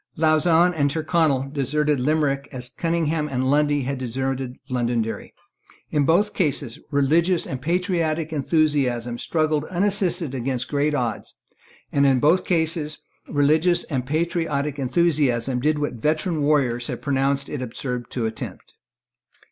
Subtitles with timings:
[0.17, 5.31] Lauzun and Tyrconnel deserted Limerick as Cunningham and Lundy had deserted Londonderry.
[5.91, 11.35] In both cases, religious and patriotic enthusiasm struggled unassisted against great odds;
[11.91, 12.97] and, in both cases,
[13.29, 18.73] religious and patriotic enthusiasm did what veteran warriors had pronounced it absurd to attempt.